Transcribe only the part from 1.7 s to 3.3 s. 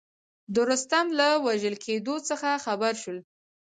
کېدلو څخه خبر شول.